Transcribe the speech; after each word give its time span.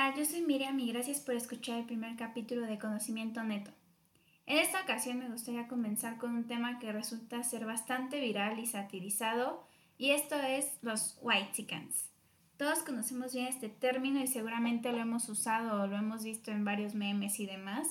Hola, 0.00 0.14
yo 0.16 0.24
soy 0.24 0.40
Miriam 0.40 0.80
y 0.80 0.90
gracias 0.90 1.20
por 1.20 1.34
escuchar 1.34 1.80
el 1.80 1.84
primer 1.84 2.16
capítulo 2.16 2.64
de 2.64 2.78
Conocimiento 2.78 3.44
Neto. 3.44 3.70
En 4.46 4.56
esta 4.56 4.80
ocasión 4.80 5.18
me 5.18 5.28
gustaría 5.28 5.68
comenzar 5.68 6.16
con 6.16 6.34
un 6.34 6.46
tema 6.46 6.78
que 6.78 6.90
resulta 6.90 7.42
ser 7.42 7.66
bastante 7.66 8.18
viral 8.18 8.58
y 8.58 8.64
satirizado, 8.64 9.62
y 9.98 10.12
esto 10.12 10.36
es 10.36 10.78
los 10.80 11.18
white 11.20 11.50
chickens. 11.52 12.08
Todos 12.56 12.78
conocemos 12.78 13.34
bien 13.34 13.48
este 13.48 13.68
término 13.68 14.20
y 14.20 14.26
seguramente 14.26 14.90
lo 14.90 15.00
hemos 15.00 15.28
usado 15.28 15.82
o 15.82 15.86
lo 15.86 15.98
hemos 15.98 16.24
visto 16.24 16.50
en 16.50 16.64
varios 16.64 16.94
memes 16.94 17.38
y 17.38 17.44
demás, 17.44 17.86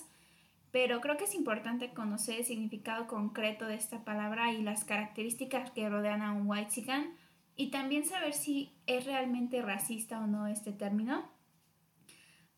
pero 0.72 1.02
creo 1.02 1.16
que 1.16 1.26
es 1.26 1.36
importante 1.36 1.94
conocer 1.94 2.40
el 2.40 2.46
significado 2.46 3.06
concreto 3.06 3.68
de 3.68 3.76
esta 3.76 4.04
palabra 4.04 4.52
y 4.52 4.64
las 4.64 4.84
características 4.84 5.70
que 5.70 5.88
rodean 5.88 6.24
a 6.24 6.32
un 6.32 6.50
white 6.50 6.72
chicken 6.72 7.14
y 7.56 7.70
también 7.70 8.04
saber 8.04 8.34
si 8.34 8.74
es 8.88 9.06
realmente 9.06 9.62
racista 9.62 10.20
o 10.20 10.26
no 10.26 10.48
este 10.48 10.72
término. 10.72 11.38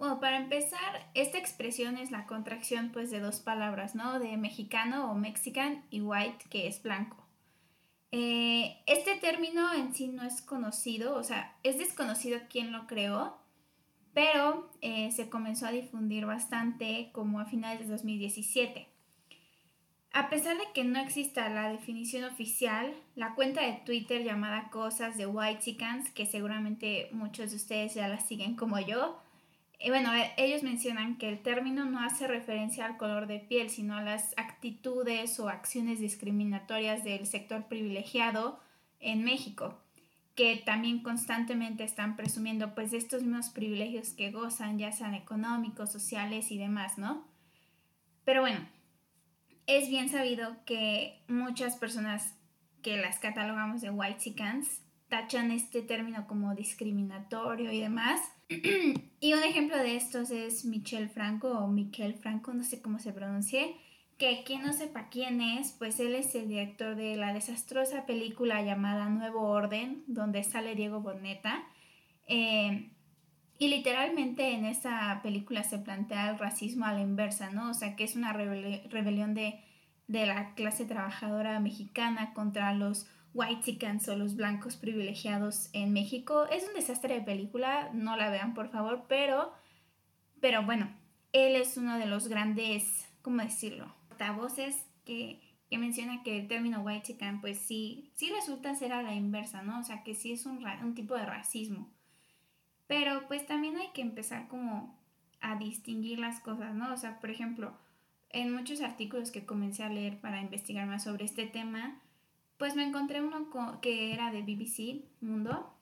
Bueno, 0.01 0.19
para 0.19 0.37
empezar, 0.37 1.11
esta 1.13 1.37
expresión 1.37 1.95
es 1.95 2.09
la 2.09 2.25
contracción 2.25 2.89
pues 2.91 3.11
de 3.11 3.19
dos 3.19 3.39
palabras, 3.39 3.93
¿no? 3.93 4.17
De 4.17 4.35
mexicano 4.35 5.11
o 5.11 5.13
mexican 5.13 5.85
y 5.91 6.01
white, 6.01 6.43
que 6.49 6.65
es 6.65 6.81
blanco. 6.81 7.23
Eh, 8.11 8.81
este 8.87 9.17
término 9.17 9.71
en 9.75 9.93
sí 9.93 10.07
no 10.07 10.23
es 10.23 10.41
conocido, 10.41 11.13
o 11.13 11.23
sea, 11.23 11.55
es 11.61 11.77
desconocido 11.77 12.39
quién 12.49 12.71
lo 12.71 12.87
creó, 12.87 13.37
pero 14.11 14.71
eh, 14.81 15.11
se 15.11 15.29
comenzó 15.29 15.67
a 15.67 15.71
difundir 15.71 16.25
bastante 16.25 17.11
como 17.13 17.39
a 17.39 17.45
finales 17.45 17.81
de 17.81 17.91
2017. 17.93 18.87
A 20.13 20.31
pesar 20.31 20.57
de 20.57 20.65
que 20.73 20.83
no 20.83 20.99
exista 20.99 21.47
la 21.49 21.69
definición 21.69 22.23
oficial, 22.23 22.91
la 23.13 23.35
cuenta 23.35 23.61
de 23.61 23.73
Twitter 23.85 24.23
llamada 24.23 24.71
Cosas 24.71 25.15
de 25.15 25.27
White 25.27 25.61
Chickens, 25.61 26.09
que 26.09 26.25
seguramente 26.25 27.09
muchos 27.11 27.51
de 27.51 27.57
ustedes 27.57 27.93
ya 27.93 28.07
la 28.07 28.19
siguen 28.19 28.55
como 28.55 28.79
yo, 28.79 29.21
bueno, 29.89 30.13
e, 30.13 30.31
ellos 30.37 30.63
mencionan 30.63 31.17
que 31.17 31.27
el 31.29 31.41
término 31.41 31.85
no 31.85 31.99
hace 32.03 32.27
referencia 32.27 32.85
al 32.85 32.97
color 32.97 33.27
de 33.27 33.39
piel, 33.39 33.69
sino 33.69 33.95
a 33.95 34.03
las 34.03 34.33
actitudes 34.37 35.39
o 35.39 35.49
acciones 35.49 35.99
discriminatorias 35.99 37.03
del 37.03 37.25
sector 37.25 37.67
privilegiado 37.67 38.59
en 38.99 39.23
México, 39.23 39.81
que 40.35 40.57
también 40.57 41.01
constantemente 41.01 41.83
están 41.83 42.15
presumiendo 42.15 42.75
pues 42.75 42.93
estos 42.93 43.23
mismos 43.23 43.49
privilegios 43.49 44.09
que 44.09 44.31
gozan, 44.31 44.77
ya 44.77 44.91
sean 44.91 45.15
económicos, 45.15 45.91
sociales 45.91 46.51
y 46.51 46.57
demás, 46.57 46.97
¿no? 46.97 47.27
Pero 48.23 48.41
bueno, 48.41 48.59
es 49.67 49.89
bien 49.89 50.09
sabido 50.09 50.63
que 50.65 51.23
muchas 51.27 51.75
personas 51.75 52.35
que 52.81 52.97
las 52.97 53.19
catalogamos 53.19 53.81
de 53.81 53.89
white 53.89 54.19
chickens 54.19 54.81
tachan 55.11 55.51
este 55.51 55.81
término 55.81 56.25
como 56.25 56.55
discriminatorio 56.55 57.69
y 57.73 57.81
demás. 57.81 58.21
y 59.19 59.33
un 59.33 59.43
ejemplo 59.43 59.77
de 59.77 59.97
estos 59.97 60.31
es 60.31 60.63
Michel 60.63 61.09
Franco 61.09 61.49
o 61.49 61.67
Miquel 61.67 62.15
Franco, 62.15 62.53
no 62.53 62.63
sé 62.63 62.81
cómo 62.81 62.97
se 62.97 63.11
pronuncie, 63.11 63.75
que 64.17 64.43
quien 64.45 64.61
no 64.61 64.71
sepa 64.71 65.09
quién 65.09 65.41
es, 65.41 65.73
pues 65.73 65.99
él 65.99 66.15
es 66.15 66.33
el 66.35 66.47
director 66.47 66.95
de 66.95 67.17
la 67.17 67.33
desastrosa 67.33 68.05
película 68.05 68.61
llamada 68.61 69.09
Nuevo 69.09 69.41
Orden, 69.41 70.05
donde 70.07 70.45
sale 70.45 70.75
Diego 70.75 71.01
Boneta. 71.01 71.61
Eh, 72.27 72.89
y 73.59 73.67
literalmente 73.67 74.53
en 74.53 74.63
esa 74.63 75.19
película 75.21 75.63
se 75.63 75.77
plantea 75.77 76.29
el 76.29 76.39
racismo 76.39 76.85
a 76.85 76.93
la 76.93 77.01
inversa, 77.01 77.51
¿no? 77.51 77.69
O 77.69 77.73
sea, 77.73 77.97
que 77.97 78.05
es 78.05 78.15
una 78.15 78.31
rebelión 78.31 79.33
de, 79.33 79.59
de 80.07 80.25
la 80.25 80.53
clase 80.53 80.85
trabajadora 80.85 81.59
mexicana 81.59 82.33
contra 82.33 82.73
los 82.73 83.07
white 83.33 83.61
chickens 83.63 84.07
o 84.09 84.15
los 84.15 84.35
blancos 84.35 84.75
privilegiados 84.75 85.69
en 85.73 85.93
México. 85.93 86.45
Es 86.51 86.67
un 86.67 86.73
desastre 86.73 87.15
de 87.15 87.21
película, 87.21 87.89
no 87.93 88.17
la 88.17 88.29
vean 88.29 88.53
por 88.53 88.69
favor, 88.69 89.05
pero, 89.07 89.53
pero 90.39 90.63
bueno, 90.63 90.89
él 91.31 91.55
es 91.55 91.77
uno 91.77 91.97
de 91.97 92.05
los 92.05 92.27
grandes, 92.27 93.07
¿cómo 93.21 93.41
decirlo? 93.41 93.93
Portavoces 94.09 94.85
que, 95.05 95.41
que 95.69 95.77
menciona 95.77 96.23
que 96.23 96.39
el 96.39 96.47
término 96.47 96.81
white 96.81 97.07
chicken 97.07 97.41
pues 97.41 97.59
sí, 97.59 98.11
sí 98.15 98.29
resulta 98.29 98.75
ser 98.75 98.93
a 98.93 99.01
la 99.01 99.13
inversa, 99.13 99.61
¿no? 99.61 99.79
O 99.79 99.83
sea 99.83 100.03
que 100.03 100.15
sí 100.15 100.33
es 100.33 100.45
un, 100.45 100.65
un 100.83 100.95
tipo 100.95 101.15
de 101.15 101.25
racismo. 101.25 101.89
Pero 102.87 103.27
pues 103.27 103.45
también 103.45 103.77
hay 103.77 103.91
que 103.93 104.01
empezar 104.01 104.49
como 104.49 104.99
a 105.39 105.55
distinguir 105.55 106.19
las 106.19 106.41
cosas, 106.41 106.75
¿no? 106.75 106.93
O 106.93 106.97
sea, 106.97 107.19
por 107.19 107.29
ejemplo, 107.29 107.73
en 108.29 108.53
muchos 108.53 108.81
artículos 108.81 109.31
que 109.31 109.45
comencé 109.45 109.83
a 109.83 109.89
leer 109.89 110.19
para 110.19 110.41
investigar 110.41 110.87
más 110.87 111.05
sobre 111.05 111.25
este 111.25 111.45
tema, 111.45 112.01
pues 112.61 112.75
me 112.75 112.83
encontré 112.83 113.23
uno 113.23 113.49
que 113.81 114.13
era 114.13 114.31
de 114.31 114.43
BBC 114.43 115.03
Mundo 115.19 115.73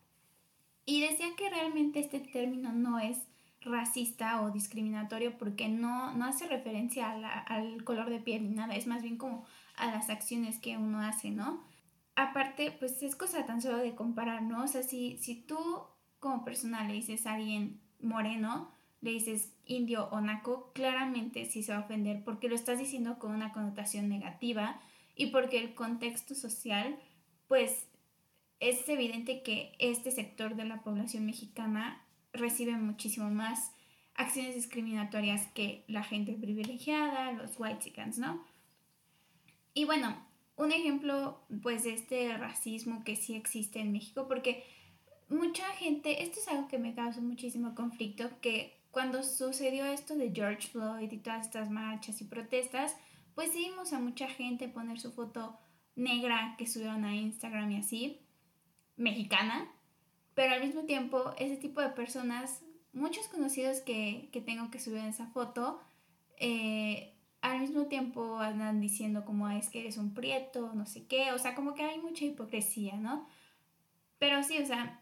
y 0.86 1.02
decía 1.02 1.28
que 1.36 1.50
realmente 1.50 2.00
este 2.00 2.22
término 2.22 2.72
no 2.72 3.00
es 3.00 3.18
racista 3.60 4.42
o 4.42 4.52
discriminatorio 4.52 5.38
porque 5.38 5.68
no, 5.68 6.14
no 6.14 6.24
hace 6.24 6.48
referencia 6.48 7.12
al 7.48 7.84
color 7.84 8.10
de 8.10 8.22
piel 8.22 8.44
ni 8.44 8.56
nada, 8.56 8.78
es 8.78 8.88
más 8.88 9.02
bien 9.02 9.18
como 9.18 9.46
a 9.76 9.92
las 9.92 10.10
acciones 10.10 10.58
que 10.60 10.78
uno 10.78 11.02
hace, 11.02 11.32
¿no? 11.32 11.66
Aparte, 12.16 12.74
pues 12.80 13.04
es 13.04 13.18
cosa 13.18 13.46
tan 13.46 13.62
solo 13.62 13.80
de 13.80 13.94
comparar, 13.94 14.42
¿no? 14.44 14.64
O 14.64 14.68
sea, 14.68 14.82
si, 14.82 15.18
si 15.18 15.36
tú 15.36 15.58
como 16.22 16.46
persona 16.46 16.88
le 16.88 16.94
dices 16.94 17.28
a 17.28 17.34
alguien 17.34 17.82
moreno, 18.00 18.72
le 19.02 19.12
dices 19.12 19.54
indio 19.66 20.08
o 20.12 20.22
naco, 20.22 20.72
claramente 20.72 21.44
sí 21.44 21.62
se 21.62 21.74
va 21.74 21.80
a 21.80 21.84
ofender 21.84 22.24
porque 22.24 22.48
lo 22.48 22.56
estás 22.56 22.80
diciendo 22.80 23.20
con 23.20 23.34
una 23.34 23.52
connotación 23.52 24.08
negativa 24.08 24.80
y 25.20 25.28
porque 25.28 25.60
el 25.60 25.76
contexto 25.76 26.34
social, 26.34 26.98
pues 27.50 27.88
es 28.62 28.88
evidente 28.88 29.44
que 29.44 29.74
este 29.78 30.12
sector 30.12 30.56
de 30.56 30.64
la 30.64 30.82
población 30.82 31.26
mexicana 31.26 32.02
recibe 32.32 32.72
muchísimo 32.78 33.30
más 33.30 33.74
acciones 34.16 34.56
discriminatorias 34.56 35.48
que 35.48 35.84
la 35.90 36.04
gente 36.04 36.32
privilegiada, 36.32 37.34
los 37.34 37.60
white 37.60 37.80
chickens, 37.80 38.18
¿no? 38.18 38.46
Y 39.74 39.84
bueno, 39.84 40.26
un 40.56 40.72
ejemplo 40.72 41.42
pues 41.62 41.84
de 41.84 41.96
este 41.96 42.38
racismo 42.38 43.04
que 43.04 43.18
sí 43.18 43.36
existe 43.36 43.82
en 43.82 43.92
México, 43.92 44.26
porque 44.26 44.64
mucha 45.28 45.66
gente, 45.74 46.24
esto 46.24 46.40
es 46.40 46.48
algo 46.48 46.70
que 46.70 46.80
me 46.80 46.96
causa 46.96 47.20
muchísimo 47.20 47.76
conflicto, 47.76 48.30
que 48.40 48.80
cuando 48.92 49.22
sucedió 49.24 49.84
esto 49.84 50.16
de 50.16 50.32
George 50.34 50.70
Floyd 50.70 51.12
y 51.12 51.18
todas 51.18 51.46
estas 51.46 51.70
marchas 51.70 52.22
y 52.22 52.24
protestas, 52.24 52.96
pues 53.40 53.54
sí 53.54 53.70
vimos 53.70 53.94
a 53.94 54.00
mucha 54.00 54.28
gente 54.28 54.68
poner 54.68 55.00
su 55.00 55.14
foto 55.14 55.58
negra 55.96 56.56
que 56.58 56.68
subieron 56.68 57.06
a 57.06 57.16
Instagram 57.16 57.72
y 57.72 57.78
así, 57.78 58.20
mexicana, 58.98 59.72
pero 60.34 60.56
al 60.56 60.62
mismo 60.62 60.84
tiempo 60.84 61.32
ese 61.38 61.56
tipo 61.56 61.80
de 61.80 61.88
personas, 61.88 62.66
muchos 62.92 63.30
conocidos 63.30 63.80
que, 63.80 64.30
tengo 64.46 64.70
que 64.70 64.82
subir 64.82 65.06
esa 65.06 65.28
foto, 65.28 65.80
eh, 66.36 67.14
al 67.40 67.62
mismo 67.62 67.86
tiempo 67.86 68.40
andan 68.40 68.82
diciendo 68.82 69.24
como 69.24 69.50
es 69.50 69.70
que 69.70 69.80
eres 69.80 69.96
un 69.96 70.14
prieto, 70.14 70.74
no 70.76 70.86
sé 70.86 71.08
qué, 71.08 71.32
o 71.32 71.40
sea, 71.40 71.56
como 71.56 71.76
que 71.76 71.84
hay 71.84 71.98
mucha 71.98 72.26
hipocresía, 72.26 72.98
¿no? 72.98 73.26
Pero 74.18 74.44
sí, 74.44 74.58
o 74.58 74.66
sea, 74.66 75.00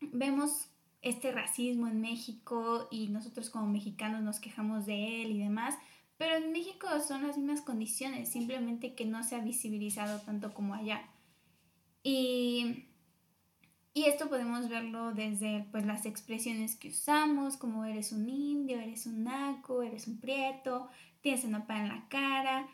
vemos 0.00 0.70
este 1.02 1.32
racismo 1.32 1.88
en 1.88 2.00
México 2.00 2.86
y 2.92 3.08
nosotros 3.08 3.50
como 3.50 3.66
mexicanos 3.66 4.22
nos 4.22 4.38
quejamos 4.38 4.86
de 4.86 5.22
él 5.22 5.32
y 5.32 5.38
demás, 5.40 5.76
pero 6.20 6.36
en 6.36 6.52
México 6.52 6.86
son 7.00 7.26
las 7.26 7.38
mismas 7.38 7.62
condiciones, 7.62 8.28
simplemente 8.28 8.94
que 8.94 9.06
no 9.06 9.24
se 9.24 9.36
ha 9.36 9.40
visibilizado 9.40 10.20
tanto 10.20 10.52
como 10.52 10.74
allá. 10.74 11.08
Y, 12.02 12.84
y 13.94 14.04
esto 14.04 14.28
podemos 14.28 14.68
verlo 14.68 15.14
desde 15.14 15.66
pues, 15.70 15.86
las 15.86 16.04
expresiones 16.04 16.76
que 16.76 16.88
usamos, 16.88 17.56
como 17.56 17.86
eres 17.86 18.12
un 18.12 18.28
indio, 18.28 18.78
eres 18.78 19.06
un 19.06 19.24
naco, 19.24 19.82
eres 19.82 20.08
un 20.08 20.20
prieto, 20.20 20.90
tienes 21.22 21.44
una 21.44 21.64
en 21.70 21.88
la 21.88 22.06
cara, 22.10 22.68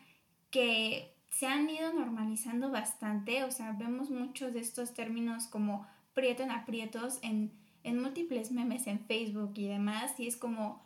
que 0.51 1.15
se 1.29 1.47
han 1.47 1.69
ido 1.69 1.93
normalizando 1.93 2.69
bastante, 2.69 3.45
o 3.45 3.51
sea, 3.51 3.71
vemos 3.71 4.09
muchos 4.09 4.53
de 4.53 4.59
estos 4.59 4.93
términos 4.93 5.47
como 5.47 5.87
prieto 6.13 6.43
en 6.43 6.51
aprietos 6.51 7.19
en, 7.21 7.53
en 7.83 8.01
múltiples 8.01 8.51
memes 8.51 8.87
en 8.87 8.99
Facebook 9.05 9.53
y 9.55 9.69
demás, 9.69 10.19
y 10.19 10.27
es 10.27 10.35
como 10.35 10.85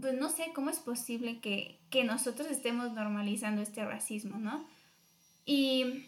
pues 0.00 0.14
no 0.14 0.28
sé 0.28 0.52
cómo 0.54 0.70
es 0.70 0.78
posible 0.78 1.40
que, 1.40 1.80
nosotros 2.04 2.48
estemos 2.48 2.92
normalizando 2.92 3.62
este 3.62 3.82
racismo, 3.84 4.36
¿no? 4.38 4.66
Y, 5.46 6.04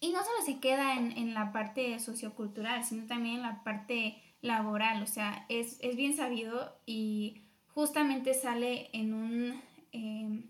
no 0.00 0.24
solo 0.24 0.44
se 0.46 0.60
queda 0.60 0.94
en, 0.96 1.34
la 1.34 1.52
parte 1.52 1.98
sociocultural, 1.98 2.84
sino 2.84 3.06
también 3.06 3.36
en 3.36 3.42
la 3.42 3.64
parte 3.64 4.22
laboral, 4.40 5.02
o 5.02 5.06
sea, 5.06 5.44
es, 5.48 5.80
bien 5.96 6.16
sabido 6.16 6.78
y 6.86 7.42
justamente 7.66 8.32
sale 8.34 8.90
en 8.92 9.12
un, 9.12 9.60
em, 9.90 10.44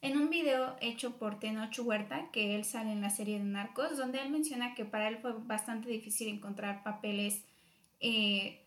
en 0.00 0.16
un 0.16 0.30
video 0.30 0.76
hecho 0.80 1.18
por 1.18 1.38
Tenoch 1.38 1.78
Huerta, 1.78 2.30
que 2.32 2.54
él 2.54 2.64
sale 2.64 2.92
en 2.92 3.02
la 3.02 3.10
serie 3.10 3.38
de 3.38 3.44
Narcos, 3.44 3.98
donde 3.98 4.22
él 4.22 4.30
menciona 4.30 4.74
que 4.74 4.86
para 4.86 5.08
él 5.08 5.18
fue 5.18 5.32
bastante 5.32 5.90
difícil 5.90 6.28
encontrar 6.28 6.82
papeles 6.82 7.44
eh, 8.00 8.63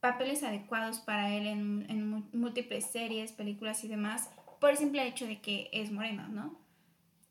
papeles 0.00 0.42
adecuados 0.42 1.00
para 1.00 1.34
él 1.34 1.46
en, 1.46 2.28
múltiples 2.32 2.86
series, 2.86 3.32
películas 3.32 3.82
y 3.84 3.88
demás, 3.88 4.30
por 4.60 4.70
el 4.70 4.76
simple 4.76 5.06
hecho 5.06 5.26
de 5.26 5.40
que 5.40 5.68
es 5.72 5.90
moreno, 5.90 6.28
¿no? 6.28 6.58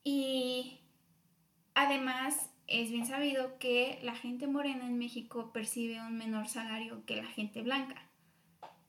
Y 0.03 0.79
además 1.73 2.49
es 2.67 2.91
bien 2.91 3.05
sabido 3.05 3.57
que 3.59 3.99
la 4.03 4.15
gente 4.15 4.47
morena 4.47 4.85
en 4.85 4.97
México 4.97 5.51
percibe 5.53 6.01
un 6.01 6.17
menor 6.17 6.47
salario 6.47 7.05
que 7.05 7.17
la 7.17 7.27
gente 7.27 7.61
blanca. 7.61 8.03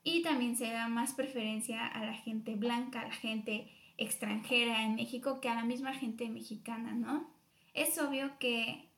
y 0.05 0.23
también 0.23 0.57
se 0.57 0.71
da 0.71 0.89
más 0.89 1.13
preferencia 1.13 1.87
a 1.87 2.03
la 2.07 2.15
gente 2.15 2.55
blanca, 2.55 3.01
a 3.01 3.09
la 3.09 3.15
gente 3.15 3.71
extranjera 3.99 4.85
en 4.85 4.95
México 4.95 5.41
que 5.41 5.51
a 5.51 5.55
la 5.55 5.65
misma 5.65 5.93
gente 5.93 6.31
mexicana, 6.31 6.95
¿no? 6.95 7.29
Es 7.75 7.99
obvio 7.99 8.39
que, 8.39 8.89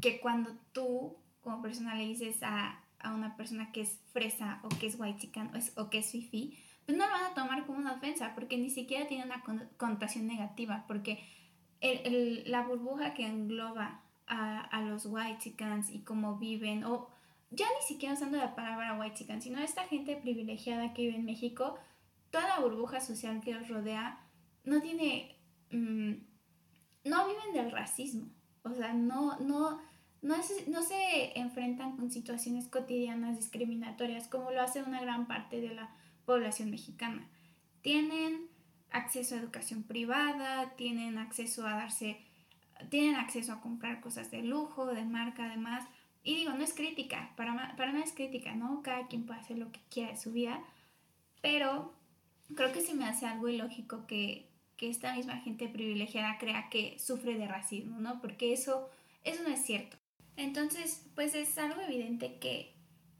que 0.00 0.20
cuando 0.20 0.56
tú 0.72 1.18
como 1.42 1.60
persona 1.60 1.94
le 1.96 2.06
dices 2.06 2.42
a, 2.42 2.83
una 3.12 3.36
persona 3.36 3.72
que 3.72 3.82
es 3.82 4.00
fresa 4.12 4.60
o 4.62 4.68
que 4.68 4.86
es 4.86 4.98
white 4.98 5.18
chican 5.18 5.50
o, 5.54 5.82
o 5.82 5.90
que 5.90 5.98
es 5.98 6.10
fifi, 6.10 6.58
pues 6.86 6.96
no 6.96 7.06
lo 7.06 7.12
van 7.12 7.24
a 7.24 7.34
tomar 7.34 7.66
como 7.66 7.78
una 7.78 7.92
ofensa 7.92 8.34
porque 8.34 8.56
ni 8.56 8.70
siquiera 8.70 9.06
tiene 9.06 9.24
una 9.24 9.42
connotación 9.76 10.26
negativa, 10.26 10.84
porque 10.86 11.24
el, 11.80 12.44
la 12.50 12.62
burbuja 12.62 13.14
que 13.14 13.26
engloba 13.26 14.00
a, 14.26 14.60
a 14.60 14.82
los 14.82 15.06
white 15.06 15.38
chicans 15.38 15.90
y 15.90 16.00
cómo 16.00 16.36
viven, 16.36 16.84
o 16.84 17.08
ya 17.50 17.66
ni 17.78 17.86
siquiera 17.86 18.14
usando 18.14 18.38
la 18.38 18.54
palabra 18.54 18.98
white 18.98 19.16
chican, 19.16 19.42
sino 19.42 19.58
esta 19.60 19.84
gente 19.84 20.16
privilegiada 20.16 20.92
que 20.92 21.02
vive 21.02 21.16
en 21.16 21.24
México, 21.24 21.78
toda 22.30 22.48
la 22.48 22.60
burbuja 22.60 23.00
social 23.00 23.40
que 23.40 23.54
los 23.54 23.68
rodea 23.68 24.20
no 24.64 24.80
tiene, 24.80 25.36
mm, 25.70 26.12
no 27.04 27.28
viven 27.28 27.52
del 27.54 27.70
racismo, 27.70 28.28
o 28.62 28.70
sea, 28.70 28.94
no, 28.94 29.38
no, 29.40 29.80
no, 30.24 30.36
no 30.68 30.82
se 30.82 31.38
enfrentan 31.38 31.96
con 31.96 32.10
situaciones 32.10 32.66
cotidianas 32.66 33.36
discriminatorias 33.36 34.26
como 34.26 34.50
lo 34.50 34.62
hace 34.62 34.82
una 34.82 35.02
gran 35.02 35.26
parte 35.26 35.60
de 35.60 35.74
la 35.74 35.94
población 36.24 36.70
mexicana. 36.70 37.28
Tienen 37.82 38.48
acceso 38.90 39.34
a 39.34 39.38
educación 39.38 39.82
privada, 39.82 40.74
tienen 40.76 41.18
acceso 41.18 41.66
a 41.66 41.74
darse, 41.74 42.16
tienen 42.88 43.16
acceso 43.16 43.52
a 43.52 43.60
comprar 43.60 44.00
cosas 44.00 44.30
de 44.30 44.42
lujo, 44.42 44.86
de 44.86 45.04
marca, 45.04 45.44
además. 45.44 45.84
Y 46.22 46.36
digo, 46.36 46.52
no 46.52 46.64
es 46.64 46.72
crítica, 46.72 47.34
para, 47.36 47.76
para 47.76 47.92
nada 47.92 48.04
es 48.04 48.14
crítica, 48.14 48.54
¿no? 48.54 48.80
Cada 48.82 49.06
quien 49.08 49.26
puede 49.26 49.40
hacer 49.40 49.58
lo 49.58 49.70
que 49.72 49.80
quiera 49.90 50.12
de 50.12 50.16
su 50.16 50.32
vida, 50.32 50.64
pero 51.42 51.92
creo 52.56 52.72
que 52.72 52.80
se 52.80 52.94
me 52.94 53.04
hace 53.04 53.26
algo 53.26 53.48
ilógico 53.50 54.06
que, 54.06 54.48
que 54.78 54.88
esta 54.88 55.14
misma 55.14 55.36
gente 55.40 55.68
privilegiada 55.68 56.38
crea 56.38 56.70
que 56.70 56.98
sufre 56.98 57.36
de 57.36 57.46
racismo, 57.46 58.00
¿no? 58.00 58.22
Porque 58.22 58.54
eso, 58.54 58.88
eso 59.22 59.42
no 59.42 59.50
es 59.50 59.62
cierto. 59.62 59.98
Entonces, 60.36 61.06
pues 61.14 61.34
es 61.34 61.56
algo 61.58 61.80
evidente 61.82 62.38
que, 62.38 62.74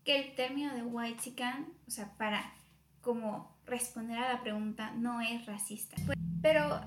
que 0.05 0.20
el 0.20 0.34
término 0.34 0.75
de 0.75 0.82
white 0.82 1.20
chican, 1.20 1.66
o 1.87 1.90
sea, 1.90 2.16
para 2.16 2.52
como 3.00 3.55
responder 3.66 4.19
a 4.19 4.32
la 4.32 4.43
pregunta, 4.43 4.93
no 4.93 5.20
es 5.20 5.46
racista. 5.46 5.96
Pues, 6.06 6.19
pero 6.43 6.81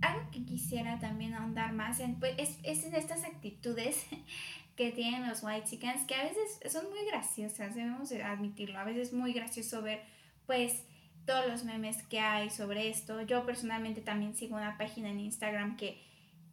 algo 0.00 0.30
que 0.30 0.44
quisiera 0.44 0.98
también 0.98 1.34
ahondar 1.34 1.72
más 1.72 2.00
en, 2.00 2.20
pues, 2.20 2.34
es, 2.38 2.58
es, 2.62 2.84
en 2.84 2.94
estas 2.94 3.24
actitudes 3.24 4.06
que 4.76 4.92
tienen 4.92 5.28
los 5.28 5.42
white 5.42 5.64
chickens, 5.68 6.04
que 6.04 6.14
a 6.14 6.24
veces 6.24 6.60
son 6.72 6.88
muy 6.90 7.04
graciosas, 7.06 7.74
debemos 7.74 8.12
admitirlo, 8.12 8.78
a 8.78 8.84
veces 8.84 9.08
es 9.08 9.14
muy 9.14 9.32
gracioso 9.32 9.82
ver, 9.82 10.02
pues, 10.46 10.84
todos 11.26 11.46
los 11.46 11.64
memes 11.64 12.02
que 12.04 12.20
hay 12.20 12.48
sobre 12.48 12.88
esto. 12.88 13.20
Yo 13.22 13.44
personalmente 13.44 14.00
también 14.00 14.34
sigo 14.34 14.56
una 14.56 14.78
página 14.78 15.10
en 15.10 15.20
Instagram 15.20 15.76
que, 15.76 16.00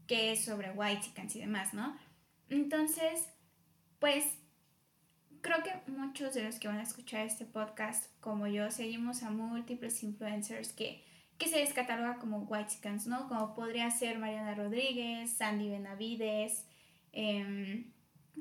que 0.05 0.33
es 0.33 0.43
sobre 0.43 0.71
white 0.71 1.01
chickens 1.01 1.35
y 1.37 1.39
demás, 1.39 1.73
¿no? 1.73 1.95
Entonces, 2.49 3.29
pues 3.99 4.25
creo 5.41 5.63
que 5.63 5.91
muchos 5.91 6.33
de 6.33 6.43
los 6.43 6.59
que 6.59 6.67
van 6.67 6.79
a 6.79 6.83
escuchar 6.83 7.25
este 7.25 7.45
podcast, 7.45 8.05
como 8.19 8.47
yo, 8.47 8.71
seguimos 8.71 9.23
a 9.23 9.29
múltiples 9.29 10.03
influencers 10.03 10.73
que, 10.73 11.03
que 11.37 11.47
se 11.47 11.57
les 11.57 11.73
cataloga 11.73 12.17
como 12.17 12.39
white 12.39 12.69
chickens, 12.69 13.07
¿no? 13.07 13.27
Como 13.27 13.53
podría 13.53 13.91
ser 13.91 14.17
Mariana 14.17 14.55
Rodríguez, 14.55 15.31
Sandy 15.31 15.69
Benavides, 15.69 16.65
eh, 17.13 17.85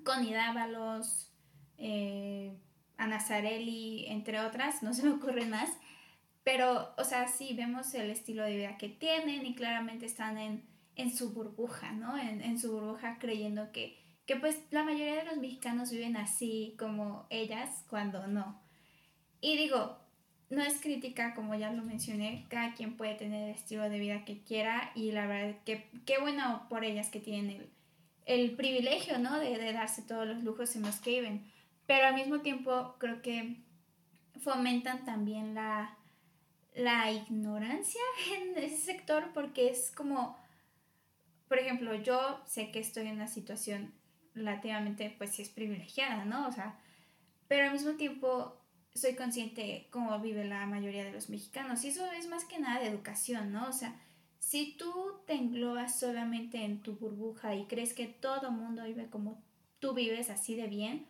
Connie 0.02 0.32
Dávalos, 0.32 1.30
eh, 1.76 2.56
entre 2.96 4.40
otras, 4.40 4.82
no 4.82 4.94
se 4.94 5.02
me 5.02 5.10
ocurre 5.10 5.46
más. 5.46 5.70
Pero, 6.42 6.94
o 6.98 7.04
sea, 7.04 7.28
sí, 7.28 7.54
vemos 7.54 7.94
el 7.94 8.10
estilo 8.10 8.44
de 8.44 8.56
vida 8.56 8.76
que 8.76 8.88
tienen 8.88 9.46
y 9.46 9.54
claramente 9.54 10.06
están 10.06 10.38
en, 10.38 10.62
en 10.96 11.16
su 11.16 11.32
burbuja, 11.32 11.92
¿no? 11.92 12.18
En, 12.18 12.40
en 12.40 12.58
su 12.58 12.72
burbuja 12.72 13.18
creyendo 13.18 13.72
que 13.72 14.04
que 14.26 14.36
pues 14.36 14.58
la 14.70 14.84
mayoría 14.84 15.16
de 15.16 15.24
los 15.24 15.36
mexicanos 15.36 15.90
viven 15.90 16.16
así 16.16 16.74
como 16.78 17.26
ellas 17.30 17.84
cuando 17.88 18.26
no. 18.26 18.60
Y 19.40 19.56
digo, 19.56 19.98
no 20.48 20.62
es 20.62 20.80
crítica 20.80 21.34
como 21.34 21.54
ya 21.54 21.70
lo 21.70 21.82
mencioné, 21.82 22.46
cada 22.48 22.74
quien 22.74 22.96
puede 22.96 23.14
tener 23.14 23.48
el 23.48 23.54
estilo 23.54 23.88
de 23.88 23.98
vida 23.98 24.24
que 24.24 24.42
quiera 24.42 24.92
y 24.94 25.12
la 25.12 25.26
verdad 25.26 25.56
que 25.64 25.90
qué 26.06 26.18
bueno 26.18 26.66
por 26.70 26.84
ellas 26.84 27.08
que 27.10 27.20
tienen 27.20 27.70
el, 28.24 28.56
privilegio, 28.56 29.18
¿no? 29.18 29.38
De, 29.38 29.58
de, 29.58 29.72
darse 29.72 30.02
todos 30.02 30.26
los 30.26 30.42
lujos 30.42 30.74
en 30.76 30.82
los 30.82 30.96
que 30.96 31.10
viven. 31.10 31.50
Pero 31.86 32.06
al 32.06 32.14
mismo 32.14 32.40
tiempo 32.40 32.94
creo 32.98 33.20
que 33.20 33.56
fomentan 34.40 35.04
también 35.04 35.54
la, 35.54 35.98
la 36.74 37.12
ignorancia 37.12 38.00
en 38.38 38.56
ese 38.56 38.78
sector 38.78 39.32
porque 39.34 39.68
es 39.68 39.92
como, 39.94 40.38
por 41.48 41.58
ejemplo, 41.58 41.94
yo 41.94 42.40
sé 42.46 42.70
que 42.70 42.80
estoy 42.80 43.06
en 43.06 43.16
una 43.16 43.28
situación 43.28 43.92
relativamente, 44.34 45.14
pues 45.16 45.30
sí 45.30 45.42
es 45.42 45.48
privilegiada, 45.48 46.24
¿no? 46.24 46.48
O 46.48 46.52
sea, 46.52 46.78
pero 47.48 47.66
al 47.66 47.72
mismo 47.72 47.92
tiempo 47.92 48.60
soy 48.94 49.14
consciente 49.14 49.88
cómo 49.90 50.18
vive 50.20 50.44
la 50.44 50.66
mayoría 50.66 51.04
de 51.04 51.12
los 51.12 51.28
mexicanos 51.28 51.84
y 51.84 51.88
eso 51.88 52.10
es 52.12 52.28
más 52.28 52.44
que 52.44 52.58
nada 52.58 52.80
de 52.80 52.88
educación, 52.88 53.52
¿no? 53.52 53.68
O 53.68 53.72
sea, 53.72 54.00
si 54.38 54.76
tú 54.76 54.92
te 55.26 55.34
englobas 55.34 55.98
solamente 55.98 56.64
en 56.64 56.82
tu 56.82 56.96
burbuja 56.96 57.54
y 57.54 57.66
crees 57.66 57.92
que 57.92 58.06
todo 58.06 58.50
mundo 58.50 58.84
vive 58.84 59.08
como 59.08 59.42
tú 59.80 59.94
vives 59.94 60.30
así 60.30 60.54
de 60.54 60.66
bien, 60.66 61.06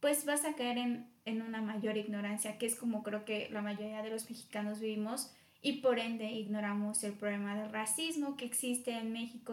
pues 0.00 0.24
vas 0.24 0.44
a 0.44 0.54
caer 0.54 0.78
en, 0.78 1.10
en 1.24 1.42
una 1.42 1.60
mayor 1.60 1.96
ignorancia, 1.96 2.58
que 2.58 2.66
es 2.66 2.74
como 2.74 3.02
creo 3.02 3.24
que 3.24 3.48
la 3.50 3.62
mayoría 3.62 4.02
de 4.02 4.10
los 4.10 4.28
mexicanos 4.28 4.80
vivimos 4.80 5.32
y 5.62 5.80
por 5.80 5.98
ende 5.98 6.32
ignoramos 6.32 7.04
el 7.04 7.12
problema 7.12 7.54
del 7.54 7.70
racismo 7.70 8.36
que 8.36 8.46
existe 8.46 8.92
en 8.92 9.12
México 9.12 9.52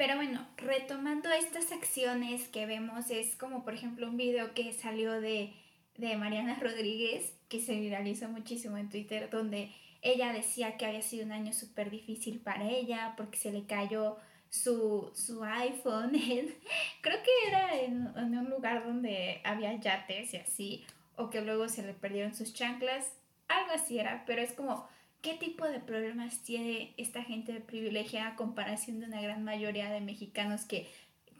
pero 0.00 0.16
bueno, 0.16 0.48
retomando 0.56 1.30
estas 1.30 1.72
acciones 1.72 2.48
que 2.48 2.64
vemos, 2.64 3.10
es 3.10 3.36
como 3.36 3.64
por 3.64 3.74
ejemplo 3.74 4.08
un 4.08 4.16
video 4.16 4.54
que 4.54 4.72
salió 4.72 5.20
de, 5.20 5.52
Mariana 5.98 6.58
Rodríguez, 6.58 7.36
que 7.50 7.60
se 7.60 7.78
viralizó 7.78 8.30
muchísimo 8.30 8.78
en 8.78 8.88
Twitter, 8.88 9.28
donde 9.28 9.70
ella 10.00 10.32
decía 10.32 10.78
que 10.78 10.86
había 10.86 11.02
sido 11.02 11.26
un 11.26 11.32
año 11.32 11.52
súper 11.52 11.90
difícil 11.90 12.40
para 12.40 12.66
ella 12.66 13.12
porque 13.18 13.36
se 13.36 13.52
le 13.52 13.66
cayó 13.66 14.16
su, 14.48 15.12
iPhone. 15.44 16.12
creo 17.02 17.22
que 17.22 17.48
era 17.48 17.76
en, 17.76 18.10
en, 18.16 18.38
un 18.38 18.48
lugar 18.48 18.86
donde 18.86 19.42
había 19.44 19.78
yates 19.78 20.32
y 20.32 20.36
así, 20.38 20.86
o 21.16 21.28
que 21.28 21.42
luego 21.42 21.68
se 21.68 21.82
le 21.82 21.92
perdieron 21.92 22.34
sus 22.34 22.54
chanclas, 22.54 23.12
algo 23.48 23.72
así 23.74 23.98
era, 23.98 24.24
pero 24.24 24.40
es 24.40 24.54
como 24.54 24.88
¿Qué 25.22 25.34
tipo 25.34 25.66
de 25.66 25.80
problemas 25.80 26.42
tiene 26.42 26.94
esta 26.96 27.22
gente 27.22 27.60
privilegiada 27.60 28.28
a 28.28 28.36
comparación 28.36 29.00
de 29.00 29.06
una 29.06 29.20
gran 29.20 29.44
mayoría 29.44 29.90
de 29.90 30.00
mexicanos 30.00 30.64
que, 30.64 30.90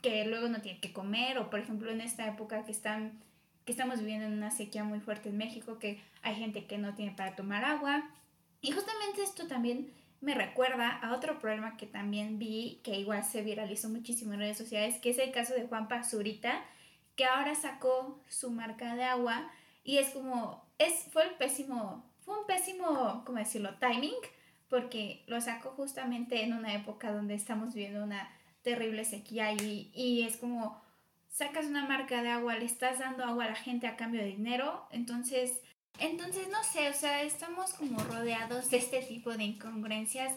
que 0.02 0.26
luego 0.26 0.48
no 0.48 0.60
tienen 0.60 0.82
que 0.82 0.92
comer? 0.92 1.38
O 1.38 1.48
por 1.48 1.60
ejemplo 1.60 1.90
en 1.90 2.02
esta 2.02 2.26
época 2.26 2.64
que, 2.64 2.72
están, 2.72 3.22
que 3.64 3.72
estamos 3.72 4.00
viviendo 4.00 4.26
en 4.26 4.34
una 4.34 4.50
sequía 4.50 4.84
muy 4.84 5.00
fuerte 5.00 5.30
en 5.30 5.38
México, 5.38 5.78
que 5.78 6.02
hay 6.20 6.34
gente 6.34 6.66
que 6.66 6.76
no 6.76 6.94
tiene 6.94 7.12
para 7.12 7.36
tomar 7.36 7.64
agua. 7.64 8.10
Y 8.60 8.72
justamente 8.72 9.22
esto 9.22 9.46
también 9.46 9.90
me 10.20 10.34
recuerda 10.34 10.90
a 10.90 11.14
otro 11.14 11.38
problema 11.38 11.78
que 11.78 11.86
también 11.86 12.38
vi, 12.38 12.80
que 12.84 12.98
igual 12.98 13.24
se 13.24 13.42
viralizó 13.42 13.88
muchísimo 13.88 14.34
en 14.34 14.40
redes 14.40 14.58
sociales, 14.58 14.98
que 14.98 15.10
es 15.10 15.18
el 15.18 15.32
caso 15.32 15.54
de 15.54 15.66
Juan 15.66 15.88
Pazurita, 15.88 16.62
que 17.16 17.24
ahora 17.24 17.54
sacó 17.54 18.22
su 18.28 18.50
marca 18.50 18.94
de 18.94 19.04
agua 19.04 19.50
y 19.84 19.96
es 19.96 20.10
como, 20.10 20.62
es, 20.78 21.06
fue 21.10 21.24
el 21.24 21.34
pésimo 21.36 22.09
un 22.38 22.46
pésimo, 22.46 23.22
¿cómo 23.24 23.38
decirlo?, 23.38 23.74
timing, 23.78 24.14
porque 24.68 25.24
lo 25.26 25.40
sacó 25.40 25.70
justamente 25.70 26.44
en 26.44 26.52
una 26.52 26.74
época 26.74 27.12
donde 27.12 27.34
estamos 27.34 27.74
viviendo 27.74 28.04
una 28.04 28.30
terrible 28.62 29.04
sequía 29.04 29.52
y, 29.52 30.22
es 30.26 30.36
como 30.36 30.80
sacas 31.28 31.66
una 31.66 31.86
marca 31.86 32.22
de 32.22 32.28
agua, 32.28 32.56
le 32.56 32.64
estás 32.64 32.98
dando 32.98 33.24
agua 33.24 33.44
a 33.44 33.50
la 33.50 33.54
gente 33.54 33.86
a 33.86 33.96
cambio 33.96 34.20
de 34.20 34.28
dinero, 34.28 34.86
entonces, 34.90 35.60
entonces 35.98 36.48
no 36.48 36.62
sé, 36.62 36.88
o 36.88 36.92
sea, 36.92 37.22
estamos 37.22 37.72
como 37.74 37.98
rodeados 38.04 38.70
de 38.70 38.78
este 38.78 39.00
tipo 39.02 39.36
de 39.36 39.44
incongruencias 39.44 40.34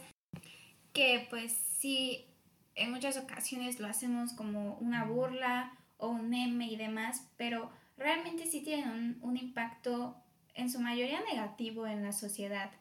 que 0.93 1.27
pues 1.29 1.53
sí, 1.79 2.27
en 2.75 2.91
muchas 2.91 3.17
ocasiones 3.17 3.79
lo 3.79 3.87
hacemos 3.87 4.33
como 4.33 4.75
una 4.75 5.03
burla 5.03 5.77
o 5.97 6.09
un 6.09 6.29
meme 6.29 6.67
y 6.67 6.75
demás, 6.75 7.27
pero 7.37 7.71
realmente 7.97 8.45
sí 8.45 8.61
tienen 8.61 9.17
un 9.21 9.37
impacto 9.37 10.22
en 10.53 10.69
su 10.69 10.79
mayoría 10.79 11.21
negativo 11.21 11.87
en 11.87 12.03
la 12.03 12.11
sociedad. 12.11 12.71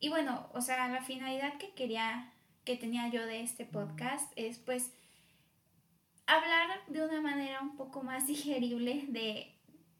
Y 0.00 0.08
bueno, 0.08 0.48
o 0.52 0.60
sea, 0.60 0.88
la 0.88 1.02
finalidad 1.02 1.56
que 1.58 1.72
quería, 1.72 2.32
que 2.64 2.76
tenía 2.76 3.08
yo 3.08 3.26
de 3.26 3.40
este 3.40 3.64
podcast 3.64 4.32
es 4.36 4.58
pues 4.58 4.92
hablar 6.26 6.68
de 6.88 7.02
una 7.02 7.20
manera 7.20 7.60
un 7.60 7.76
poco 7.76 8.02
más 8.02 8.26
digerible 8.28 9.04
de, 9.08 9.52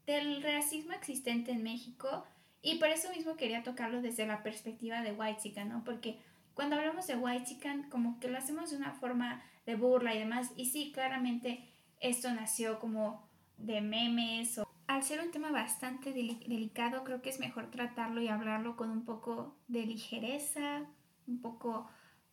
del 0.07 0.43
racismo 0.43 0.93
existente 0.93 1.53
en 1.53 1.63
México 1.63 2.25
y 2.63 2.77
por 2.77 2.89
eso 2.89 3.11
mismo 3.11 3.37
quería 3.37 3.63
tocarlo 3.63 4.01
desde 4.01 4.27
la 4.27 4.43
perspectiva 4.43 5.03
de 5.03 5.13
White 5.13 5.41
Chicken, 5.43 5.69
¿no? 5.69 5.85
Porque 5.85 6.19
cuando 6.55 6.77
hablamos 6.77 7.07
de 7.07 7.17
White 7.17 7.45
Chicken 7.47 7.91
como 7.91 8.19
que 8.21 8.29
lo 8.29 8.39
hacemos 8.39 8.71
de 8.71 8.77
una 8.77 8.93
forma 8.93 9.43
de 9.67 9.77
burla 9.77 10.15
y 10.15 10.19
demás 10.19 10.51
y 10.57 10.67
sí, 10.67 10.93
claramente 10.93 11.69
esto 12.01 12.31
nació 12.33 12.79
como 12.79 13.27
de 13.59 13.81
memes 13.81 14.59
o 14.59 14.69
al 14.87 15.03
ser 15.03 15.21
un 15.21 15.31
tema 15.31 15.51
bastante 15.51 16.13
delicado, 16.13 17.05
creo 17.05 17.23
que 17.23 17.31
es 17.31 17.41
mejor 17.41 17.71
tratarlo 17.71 18.21
y 18.21 18.29
hablarlo 18.29 18.77
con 18.77 18.91
un 18.91 19.05
poco 19.05 19.57
de 19.69 19.87
ligereza, 19.87 20.87
un 21.27 21.41
poco 21.41 21.89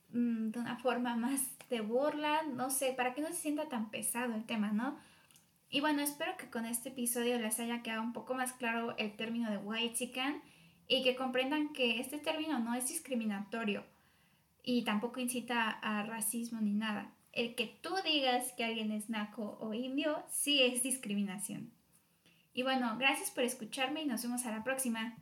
mm, 0.10 0.50
de 0.50 0.60
una 0.60 0.78
forma 0.78 1.16
más 1.16 1.42
de 1.70 1.82
burla, 1.82 2.44
no 2.44 2.70
sé, 2.70 2.94
para 2.94 3.14
que 3.14 3.22
no 3.22 3.28
se 3.28 3.36
sienta 3.36 3.70
tan 3.70 3.90
pesado 3.90 4.36
el 4.36 4.46
tema, 4.46 4.72
¿no? 4.72 5.00
Y 5.70 5.80
bueno, 5.80 6.02
espero 6.02 6.36
que 6.38 6.50
con 6.50 6.66
este 6.66 6.90
episodio 6.90 7.40
les 7.40 7.60
haya 7.60 7.82
quedado 7.82 8.02
un 8.02 8.12
poco 8.12 8.34
más 8.34 8.52
claro 8.52 8.96
el 8.98 9.16
término 9.16 9.50
de 9.50 9.58
white 9.58 9.96
chicken 9.96 10.42
y 10.88 11.04
que 11.04 11.16
comprendan 11.16 11.72
que 11.72 12.02
este 12.02 12.18
término 12.18 12.60
no 12.60 12.76
es 12.76 12.90
discriminatorio 12.90 13.86
y 14.64 14.84
tampoco 14.84 15.22
incita 15.22 15.70
a 15.70 16.04
racismo 16.04 16.60
ni 16.60 16.74
nada. 16.74 17.14
El 17.32 17.56
que 17.56 17.80
tú 17.82 17.92
digas 18.04 18.52
que 18.58 18.66
alguien 18.66 18.92
es 18.92 19.10
naco 19.10 19.58
o 19.62 19.74
indio 19.74 20.22
sí 20.30 20.62
es 20.62 20.84
discriminación. 20.84 21.72
Y 22.54 22.64
bueno, 22.64 22.98
gracias 22.98 23.32
por 23.32 23.44
escucharme 23.44 24.04
y 24.04 24.06
nos 24.06 24.24
vemos 24.24 24.46
a 24.46 24.52
la 24.52 24.64
próxima. 24.64 25.16